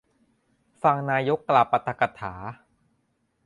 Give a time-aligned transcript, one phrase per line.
[0.83, 2.33] ฟังนายกกล่าวปาฐกถา